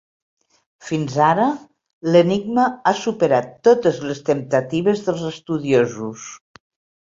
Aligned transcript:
Fins 0.85 1.17
ara 1.25 1.43
l'enigma 2.15 2.63
ha 2.87 2.95
superat 3.01 3.53
totes 3.69 4.01
les 4.07 4.23
temptatives 4.31 5.05
dels 5.11 5.23
estudiosos. 5.31 6.27